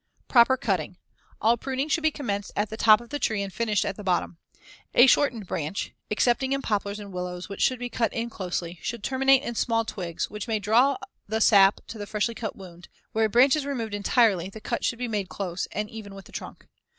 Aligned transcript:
Proper 0.27 0.57
cutting: 0.57 0.97
All 1.43 1.57
pruning 1.57 1.87
should 1.87 2.01
be 2.01 2.09
commenced 2.09 2.51
at 2.55 2.71
the 2.71 2.75
top 2.75 3.01
of 3.01 3.09
the 3.09 3.19
tree 3.19 3.43
and 3.43 3.53
finished 3.53 3.85
at 3.85 3.97
the 3.97 4.03
bottom. 4.03 4.39
A 4.95 5.05
shortened 5.05 5.45
branch 5.45 5.93
(excepting 6.09 6.53
in 6.53 6.63
poplars 6.63 6.99
and 6.99 7.13
willows, 7.13 7.49
which 7.49 7.61
should 7.61 7.77
be 7.77 7.87
cut 7.87 8.11
in 8.11 8.27
closely) 8.27 8.79
should 8.81 9.03
terminate 9.03 9.43
in 9.43 9.53
small 9.53 9.85
twigs 9.85 10.27
which 10.27 10.47
may 10.47 10.57
draw 10.57 10.97
the 11.27 11.39
sap 11.39 11.81
to 11.85 11.99
the 11.99 12.07
freshly 12.07 12.33
cut 12.33 12.55
wound; 12.55 12.87
where 13.11 13.25
a 13.25 13.29
branch 13.29 13.55
is 13.55 13.63
removed 13.63 13.93
entirely, 13.93 14.49
the 14.49 14.59
cut 14.59 14.83
should 14.83 14.97
be 14.97 15.07
made 15.07 15.29
close 15.29 15.67
and 15.71 15.87
even 15.91 16.15
with 16.15 16.25
the 16.25 16.31
trunk, 16.31 16.61
as 16.63 16.63
in 16.63 16.67
Fig. 16.67 16.69